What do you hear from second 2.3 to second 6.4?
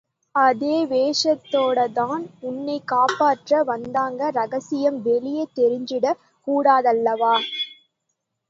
உன்னைக் காப்பாற்ற வந்தாங்க ரகசியம் வெளியே தெரிஞ்சுடக்